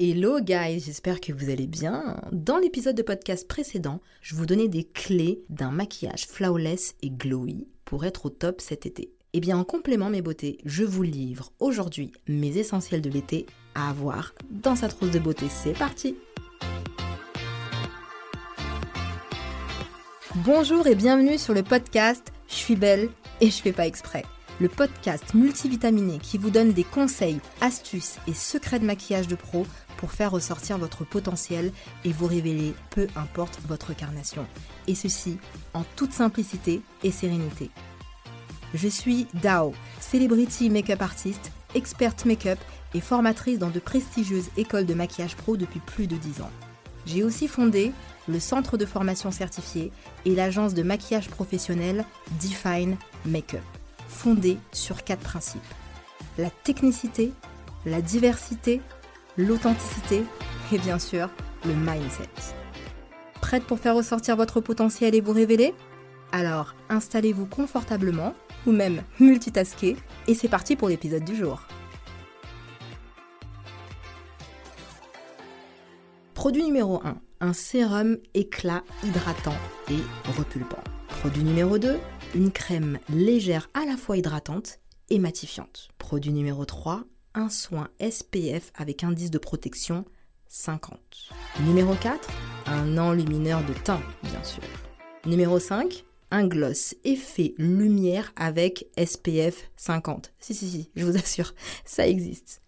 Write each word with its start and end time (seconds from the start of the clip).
Hello 0.00 0.38
guys, 0.40 0.78
j'espère 0.86 1.20
que 1.20 1.32
vous 1.32 1.50
allez 1.50 1.66
bien. 1.66 2.20
Dans 2.30 2.58
l'épisode 2.58 2.94
de 2.94 3.02
podcast 3.02 3.48
précédent, 3.48 4.00
je 4.22 4.36
vous 4.36 4.46
donnais 4.46 4.68
des 4.68 4.84
clés 4.84 5.42
d'un 5.48 5.72
maquillage 5.72 6.24
flawless 6.24 6.94
et 7.02 7.10
glowy 7.10 7.66
pour 7.84 8.04
être 8.04 8.26
au 8.26 8.30
top 8.30 8.60
cet 8.60 8.86
été. 8.86 9.02
Et 9.02 9.10
eh 9.32 9.40
bien 9.40 9.58
en 9.58 9.64
complément 9.64 10.08
mes 10.08 10.22
beautés, 10.22 10.58
je 10.64 10.84
vous 10.84 11.02
livre 11.02 11.50
aujourd'hui 11.58 12.12
mes 12.28 12.58
essentiels 12.58 13.02
de 13.02 13.10
l'été 13.10 13.46
à 13.74 13.90
avoir 13.90 14.36
dans 14.52 14.76
sa 14.76 14.86
trousse 14.86 15.10
de 15.10 15.18
beauté. 15.18 15.46
C'est 15.50 15.76
parti 15.76 16.14
Bonjour 20.36 20.86
et 20.86 20.94
bienvenue 20.94 21.38
sur 21.38 21.54
le 21.54 21.64
podcast 21.64 22.32
Je 22.46 22.54
suis 22.54 22.76
belle 22.76 23.10
et 23.40 23.50
je 23.50 23.60
fais 23.60 23.72
pas 23.72 23.88
exprès 23.88 24.22
le 24.60 24.68
podcast 24.68 25.34
multivitaminé 25.34 26.18
qui 26.18 26.38
vous 26.38 26.50
donne 26.50 26.72
des 26.72 26.84
conseils, 26.84 27.40
astuces 27.60 28.16
et 28.26 28.34
secrets 28.34 28.78
de 28.78 28.84
maquillage 28.84 29.28
de 29.28 29.36
pro 29.36 29.66
pour 29.96 30.12
faire 30.12 30.32
ressortir 30.32 30.78
votre 30.78 31.04
potentiel 31.04 31.72
et 32.04 32.12
vous 32.12 32.26
révéler 32.26 32.74
peu 32.90 33.06
importe 33.16 33.58
votre 33.68 33.94
carnation. 33.94 34.46
Et 34.86 34.94
ceci 34.94 35.38
en 35.74 35.84
toute 35.96 36.12
simplicité 36.12 36.82
et 37.02 37.10
sérénité. 37.10 37.70
Je 38.74 38.88
suis 38.88 39.26
Dao, 39.34 39.72
celebrity 40.00 40.70
make-up 40.70 41.02
artist, 41.02 41.52
experte 41.74 42.24
make-up 42.24 42.58
et 42.94 43.00
formatrice 43.00 43.58
dans 43.58 43.70
de 43.70 43.80
prestigieuses 43.80 44.50
écoles 44.56 44.86
de 44.86 44.94
maquillage 44.94 45.36
pro 45.36 45.56
depuis 45.56 45.80
plus 45.80 46.06
de 46.06 46.16
10 46.16 46.42
ans. 46.42 46.50
J'ai 47.06 47.22
aussi 47.22 47.48
fondé 47.48 47.92
le 48.28 48.40
centre 48.40 48.76
de 48.76 48.84
formation 48.84 49.30
certifié 49.30 49.90
et 50.26 50.34
l'agence 50.34 50.74
de 50.74 50.82
maquillage 50.82 51.28
professionnel 51.28 52.04
Define 52.40 52.96
Makeup 53.24 53.77
fondée 54.08 54.58
sur 54.72 55.04
quatre 55.04 55.22
principes. 55.22 55.62
La 56.36 56.50
technicité, 56.50 57.32
la 57.86 58.00
diversité, 58.00 58.80
l'authenticité 59.36 60.24
et 60.72 60.78
bien 60.78 60.98
sûr 60.98 61.30
le 61.64 61.74
mindset. 61.74 62.28
Prête 63.40 63.64
pour 63.64 63.78
faire 63.78 63.94
ressortir 63.94 64.36
votre 64.36 64.60
potentiel 64.60 65.14
et 65.14 65.20
vous 65.20 65.32
révéler? 65.32 65.74
Alors 66.32 66.74
installez-vous 66.88 67.46
confortablement 67.46 68.34
ou 68.66 68.72
même 68.72 69.02
multitasker 69.20 69.96
et 70.26 70.34
c'est 70.34 70.48
parti 70.48 70.76
pour 70.76 70.88
l'épisode 70.88 71.24
du 71.24 71.36
jour. 71.36 71.62
Produit 76.34 76.62
numéro 76.62 77.00
1, 77.04 77.16
un 77.40 77.52
sérum 77.52 78.16
éclat 78.34 78.84
hydratant 79.02 79.56
et 79.90 79.98
repulpant. 80.36 80.82
Produit 81.20 81.42
numéro 81.42 81.78
2, 81.78 81.98
une 82.34 82.52
crème 82.52 82.98
légère 83.08 83.70
à 83.74 83.84
la 83.84 83.96
fois 83.96 84.16
hydratante 84.16 84.78
et 85.10 85.18
matifiante. 85.18 85.88
Produit 85.98 86.32
numéro 86.32 86.64
3, 86.64 87.04
un 87.34 87.48
soin 87.48 87.88
SPF 88.00 88.72
avec 88.74 89.04
indice 89.04 89.30
de 89.30 89.38
protection 89.38 90.04
50. 90.48 90.98
Numéro 91.60 91.94
4, 91.94 92.28
un 92.66 92.98
enlumineur 92.98 93.64
de 93.64 93.72
teint, 93.72 94.02
bien 94.22 94.42
sûr. 94.44 94.62
Numéro 95.26 95.58
5, 95.58 96.04
un 96.30 96.46
gloss 96.46 96.94
effet 97.04 97.54
lumière 97.58 98.32
avec 98.36 98.86
SPF 99.02 99.70
50. 99.76 100.32
Si, 100.38 100.54
si, 100.54 100.68
si, 100.68 100.90
je 100.96 101.04
vous 101.04 101.16
assure, 101.16 101.54
ça 101.84 102.06
existe. 102.06 102.62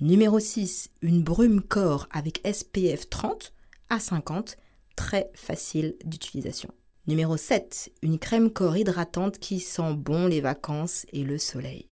Numéro 0.00 0.38
6, 0.38 0.90
une 1.00 1.22
brume 1.22 1.62
corps 1.62 2.06
avec 2.10 2.42
SPF 2.46 3.08
30 3.08 3.52
à 3.88 3.98
50, 3.98 4.56
très 4.94 5.30
facile 5.34 5.96
d'utilisation. 6.04 6.70
Numéro 7.08 7.36
7. 7.36 7.92
Une 8.02 8.18
crème 8.18 8.50
corps 8.50 8.76
hydratante 8.76 9.38
qui 9.38 9.60
sent 9.60 9.94
bon 9.94 10.26
les 10.26 10.40
vacances 10.40 11.06
et 11.12 11.22
le 11.22 11.38
soleil. 11.38 11.86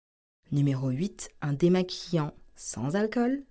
Numéro 0.53 0.89
8. 0.89 1.29
Un 1.43 1.53
démaquillant 1.53 2.33
sans 2.57 2.97
alcool. 2.97 3.45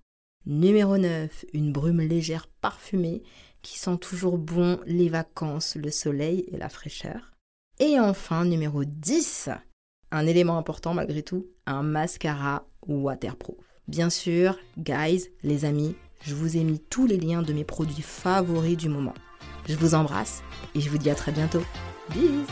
Numéro 0.44 0.98
9. 0.98 1.44
Une 1.52 1.72
brume 1.72 2.00
légère 2.00 2.48
parfumée 2.48 3.22
qui 3.62 3.78
sent 3.78 3.98
toujours 3.98 4.38
bon 4.38 4.80
les 4.86 5.08
vacances, 5.08 5.76
le 5.76 5.92
soleil 5.92 6.46
et 6.50 6.56
la 6.56 6.68
fraîcheur. 6.68 7.32
Et 7.78 8.00
enfin, 8.00 8.44
numéro 8.44 8.82
10. 8.82 9.50
Un 10.10 10.26
élément 10.26 10.58
important 10.58 10.94
malgré 10.94 11.22
tout, 11.22 11.46
un 11.66 11.84
mascara 11.84 12.66
waterproof. 12.88 13.64
Bien 13.86 14.10
sûr, 14.10 14.58
guys, 14.78 15.28
les 15.44 15.64
amis, 15.64 15.94
je 16.22 16.34
vous 16.34 16.56
ai 16.56 16.64
mis 16.64 16.80
tous 16.80 17.06
les 17.06 17.18
liens 17.18 17.42
de 17.42 17.52
mes 17.52 17.64
produits 17.64 18.02
favoris 18.02 18.76
du 18.76 18.88
moment. 18.88 19.14
Je 19.68 19.76
vous 19.76 19.94
embrasse 19.94 20.42
et 20.74 20.80
je 20.80 20.90
vous 20.90 20.98
dis 20.98 21.10
à 21.10 21.14
très 21.14 21.32
bientôt. 21.32 21.62
Bisous 22.10 22.46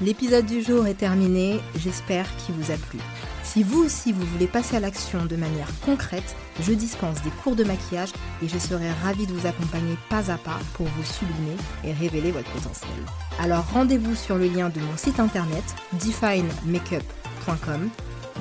L'épisode 0.00 0.46
du 0.46 0.62
jour 0.62 0.88
est 0.88 0.94
terminé, 0.94 1.60
j'espère 1.76 2.26
qu'il 2.36 2.56
vous 2.56 2.72
a 2.72 2.76
plu. 2.76 2.98
Si 3.44 3.62
vous 3.62 3.84
aussi 3.84 4.12
vous 4.12 4.26
voulez 4.26 4.48
passer 4.48 4.76
à 4.76 4.80
l'action 4.80 5.26
de 5.26 5.36
manière 5.36 5.68
concrète, 5.84 6.34
je 6.60 6.72
dispense 6.72 7.22
des 7.22 7.30
cours 7.30 7.54
de 7.54 7.62
maquillage 7.62 8.12
et 8.42 8.48
je 8.48 8.58
serai 8.58 8.90
ravie 9.04 9.26
de 9.26 9.32
vous 9.32 9.46
accompagner 9.46 9.96
pas 10.08 10.30
à 10.32 10.38
pas 10.38 10.58
pour 10.74 10.86
vous 10.86 11.04
sublimer 11.04 11.56
et 11.84 11.92
révéler 11.92 12.32
votre 12.32 12.50
potentiel. 12.50 12.90
Alors 13.38 13.64
rendez-vous 13.72 14.16
sur 14.16 14.38
le 14.38 14.48
lien 14.48 14.70
de 14.70 14.80
mon 14.80 14.96
site 14.96 15.20
internet 15.20 15.64
definemakeup.com 15.92 17.88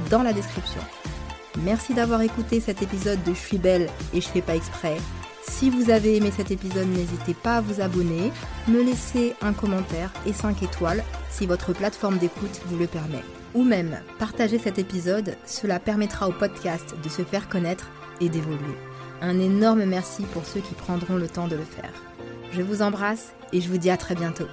dans 0.10 0.24
la 0.24 0.34
description. 0.34 0.82
Merci 1.60 1.94
d'avoir 1.94 2.22
écouté 2.22 2.60
cet 2.60 2.82
épisode 2.82 3.22
de 3.24 3.34
Je 3.34 3.40
suis 3.40 3.58
belle 3.58 3.90
et 4.14 4.22
je 4.22 4.28
fais 4.28 4.42
pas 4.42 4.56
exprès. 4.56 4.98
Si 5.48 5.70
vous 5.70 5.90
avez 5.90 6.16
aimé 6.16 6.32
cet 6.36 6.50
épisode, 6.50 6.88
n'hésitez 6.88 7.34
pas 7.34 7.58
à 7.58 7.62
vous 7.62 7.82
abonner, 7.82 8.32
me 8.68 8.82
laisser 8.82 9.36
un 9.42 9.54
commentaire 9.54 10.14
et 10.26 10.34
5 10.34 10.64
étoiles 10.64 11.04
si 11.30 11.46
votre 11.46 11.74
plateforme 11.74 12.18
d'écoute 12.18 12.62
vous 12.68 12.78
le 12.78 12.88
permet. 12.88 13.24
Ou 13.54 13.64
même 13.64 14.00
partager 14.18 14.60
cet 14.60 14.80
épisode, 14.80 15.36
cela 15.46 15.80
permettra 15.80 16.30
au 16.30 16.32
podcast 16.32 16.96
de 17.04 17.10
se 17.10 17.24
faire 17.24 17.50
connaître 17.50 17.90
et 18.22 18.30
d'évoluer. 18.30 18.78
Un 19.22 19.40
énorme 19.40 19.84
merci 19.86 20.24
pour 20.34 20.46
ceux 20.46 20.62
qui 20.62 20.74
prendront 20.74 21.16
le 21.16 21.28
temps 21.28 21.48
de 21.48 21.58
le 21.58 21.66
faire. 21.66 21.94
Je 22.54 22.62
vous 22.62 22.82
embrasse 22.82 23.34
et 23.52 23.60
je 23.60 23.68
vous 23.68 23.78
dis 23.78 23.90
à 23.90 23.98
très 23.98 24.16
bientôt. 24.16 24.48